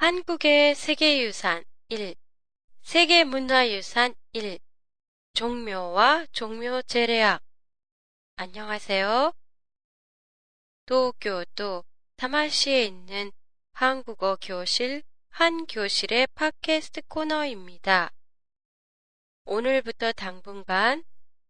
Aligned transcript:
한국의 0.00 0.76
세계유산 0.76 1.64
1. 1.88 2.14
세계문화유산 2.82 4.14
1. 4.32 4.60
종묘와 5.32 6.26
종묘제례학 6.30 7.42
안녕하세요. 8.36 9.32
도쿄도 10.86 11.82
타마시에 12.14 12.84
있는 12.84 13.32
한국어 13.72 14.38
교실 14.40 15.02
한 15.30 15.66
교실의 15.66 16.28
팟캐스트 16.28 17.02
코너입니다. 17.08 18.12
오늘부터 19.46 20.12
당분간 20.12 21.02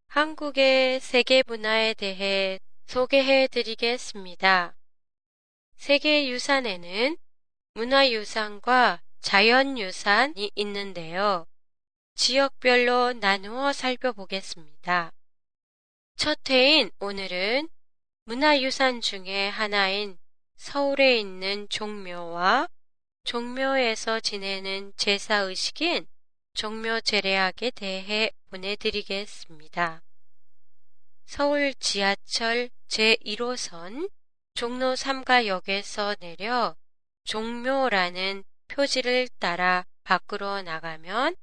한국의 0.06 1.00
세계 1.00 1.42
문화에 1.46 1.92
대해 1.92 2.60
소개해 2.86 3.48
드리겠습니다. 3.48 4.74
세계 5.76 6.30
유산에는 6.30 7.18
문화유산과 7.78 9.00
자연유산이 9.20 10.50
있는데요. 10.56 11.46
지역별로 12.16 13.12
나누어 13.12 13.72
살펴보겠습니다. 13.72 15.12
첫 16.16 16.40
회인 16.50 16.90
오늘은 16.98 17.68
문화유산 18.24 19.00
중에 19.00 19.48
하나인 19.50 20.18
서울에 20.56 21.20
있는 21.20 21.68
종묘와 21.68 22.68
종묘에서 23.22 24.18
지내는 24.18 24.92
제사의식인 24.96 26.08
종묘제례학에 26.54 27.70
대해 27.70 28.32
보내드리겠습니다. 28.50 30.02
서울 31.26 31.72
지하철 31.74 32.70
제1호선 32.88 34.10
종로 34.54 34.94
3가역에서 34.94 36.18
내려 36.18 36.74
종묘라는 37.28 38.42
표지를 38.68 39.28
따라 39.38 39.84
밖으로 40.02 40.62
나가면 40.62 41.36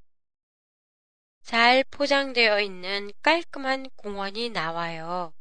잘 1.44 1.84
포장되어 1.92 2.60
있는 2.60 3.12
깔끔한 3.22 3.92
공원이 3.96 4.50
나와요. 4.50 5.32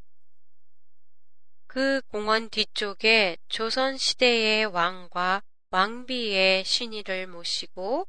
그 1.66 2.02
공원 2.08 2.50
뒤쪽에 2.50 3.38
조선시대의 3.48 4.66
왕과 4.66 5.42
왕비의 5.70 6.66
신의를 6.66 7.26
모시고 7.26 8.06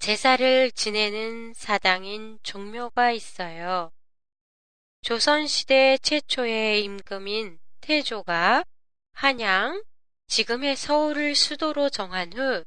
제사를 0.00 0.72
지내는 0.72 1.54
사당인 1.54 2.40
종묘가 2.42 3.12
있어요. 3.12 3.92
조선시대 5.02 5.98
최초의 5.98 6.82
임금인 6.82 7.60
태조가 7.80 8.64
한양, 9.12 9.84
지금의 10.26 10.76
서울을 10.76 11.34
수도로 11.34 11.90
정한 11.90 12.32
후 12.32 12.64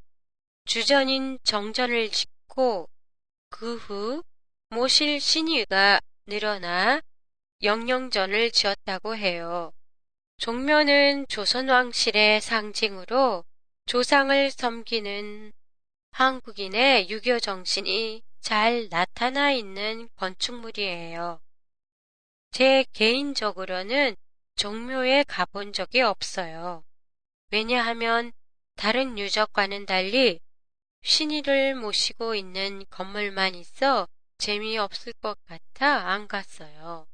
주전인 0.65 1.39
정전을 1.43 2.11
짓고 2.11 2.89
그 3.49 3.77
후 3.77 4.23
모실 4.69 5.21
신의가 5.21 6.01
늘어나 6.25 7.01
영영전을 7.63 8.51
지었다고 8.51 9.15
해요. 9.15 9.71
종묘는 10.37 11.27
조선왕실의 11.29 12.41
상징으로 12.41 13.45
조상을 13.85 14.51
섬기는 14.51 15.53
한국인의 16.11 17.09
유교 17.09 17.39
정신이 17.39 18.23
잘 18.41 18.89
나타나 18.89 19.51
있는 19.51 20.09
건축물이에요. 20.17 21.39
제 22.51 22.85
개인적으로는 22.93 24.15
종묘에 24.57 25.23
가본 25.23 25.73
적이 25.73 26.01
없어요. 26.01 26.83
왜냐하면 27.51 28.31
다른 28.75 29.17
유적과는 29.17 29.85
달리 29.85 30.39
신의를 31.01 31.75
모시고 31.75 32.35
있는 32.35 32.85
건물만 32.89 33.55
있어 33.55 34.07
재미없을 34.37 35.13
것 35.13 35.37
같아 35.45 36.09
안 36.09 36.27
갔어요. 36.27 37.07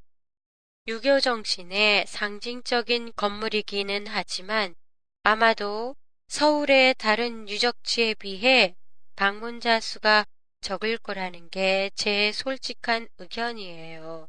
유교 0.88 1.20
정신의 1.20 2.08
상징적인 2.08 3.14
건물이기는 3.16 4.08
하지만 4.08 4.76
아마도 5.24 5.96
서울의 6.28 6.96
다른 6.96 7.48
유적지에 7.48 8.16
비해 8.16 8.76
방문자 9.16 9.80
수가 9.80 10.26
적을 10.62 10.98
거라는 10.98 11.50
게 11.50 11.92
제 11.96 12.32
솔직한 12.32 13.08
의견이에요. 13.20 14.28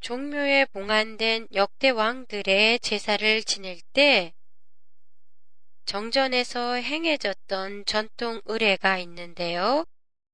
종묘에 0.00 0.66
봉안된 0.66 1.48
역대 1.54 1.90
왕들의 1.90 2.78
제사를 2.80 3.42
지낼 3.42 3.80
때 3.92 4.32
정전에서 5.86 6.74
행해졌던 6.74 7.84
전통 7.84 8.40
의례가 8.44 8.98
있는데요. 8.98 9.86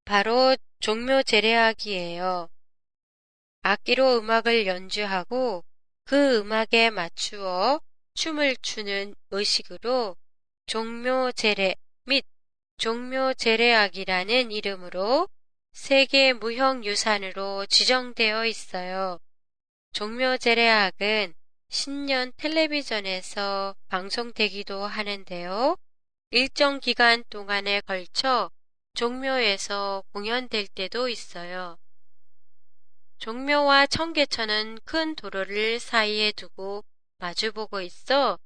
바로 0.03 0.57
종묘 0.79 1.21
제례학이에요. 1.23 2.49
악기로 3.61 4.17
음악을 4.17 4.65
연주하고 4.65 5.63
그 6.05 6.39
음악에 6.39 6.89
맞추어 6.89 7.79
춤을 8.15 8.57
추는 8.57 9.13
의식으로 9.29 10.17
종묘 10.65 11.31
제례 11.33 11.75
및 12.05 12.25
종묘 12.77 13.35
제례학이라는 13.35 14.51
이름으로 14.51 15.29
세계 15.71 16.33
무형유산으로 16.33 17.67
지정되어 17.67 18.47
있어요. 18.47 19.19
종묘 19.93 20.37
제례학은 20.39 21.35
신년 21.73 22.31
텔레비전에서 22.37 23.75
방송되기도 23.89 24.83
하는데요. 24.85 25.75
일정 26.29 26.79
기간 26.79 27.23
동안에 27.31 27.81
걸쳐 27.81 28.51
종묘에서 28.93 30.03
공연될 30.13 30.67
때도 30.67 31.09
있어요. 31.09 31.79
종묘와 33.17 33.87
청계천은 33.87 34.81
큰 34.85 35.15
도로를 35.15 35.79
사이에 35.79 36.31
두고 36.33 36.85
마주보고 37.17 37.81
있어 37.81 38.37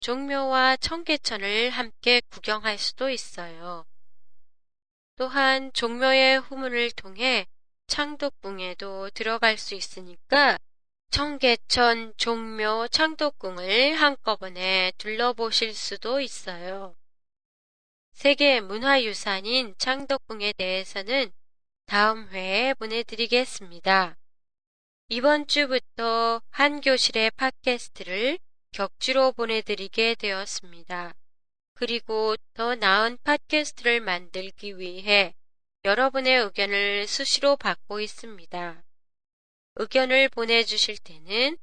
종묘와 0.00 0.76
청계천을 0.76 1.70
함께 1.70 2.20
구경할 2.28 2.76
수도 2.76 3.08
있어요. 3.08 3.86
또한 5.16 5.72
종묘의 5.72 6.38
후문을 6.40 6.90
통해 6.90 7.46
창덕궁에도 7.86 9.08
들어갈 9.14 9.56
수 9.56 9.74
있으니까 9.74 10.58
청계천, 11.14 12.14
종묘, 12.16 12.88
창덕궁을 12.88 13.94
한꺼번에 13.94 14.90
둘러보실 14.98 15.72
수도 15.72 16.20
있어요. 16.20 16.96
세계 18.14 18.60
문화유산인 18.60 19.76
창덕궁에 19.78 20.54
대해서는 20.54 21.30
다음 21.86 22.28
회에 22.30 22.74
보내드리겠습니다. 22.74 24.16
이번 25.08 25.46
주부터 25.46 26.42
한 26.50 26.80
교실의 26.80 27.30
팟캐스트를 27.36 28.40
격주로 28.72 29.30
보내드리게 29.30 30.16
되었습니다. 30.16 31.14
그리고 31.74 32.34
더 32.54 32.74
나은 32.74 33.18
팟캐스트를 33.22 34.00
만들기 34.00 34.80
위해 34.80 35.36
여러분의 35.84 36.38
의견을 36.40 37.06
수시로 37.06 37.54
받고 37.54 38.00
있습니다. 38.00 38.82
의견을 39.76 40.28
보내주실 40.28 40.98
때는 40.98 41.58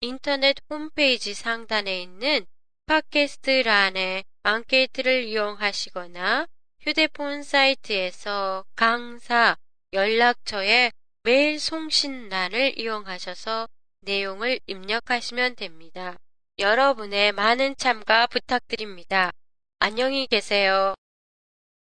인터넷 0.00 0.56
홈페이지 0.70 1.34
상단에 1.34 2.02
있는 2.02 2.46
팟캐스트란에 2.86 4.24
앙케이트를 4.42 5.24
이용하시거나 5.24 6.46
휴대폰 6.80 7.42
사이트에서 7.42 8.64
강사 8.74 9.56
연락처에 9.92 10.90
메일 11.22 11.60
송신란을 11.60 12.78
이용하셔서 12.78 13.68
내용을 14.00 14.60
입력하시면 14.66 15.56
됩니다. 15.56 16.16
여러분의 16.58 17.32
많은 17.32 17.76
참가 17.76 18.26
부탁드립니다. 18.26 19.30
안녕히 19.78 20.26
계세요. 20.26 20.94